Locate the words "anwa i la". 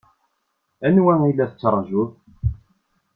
0.87-1.45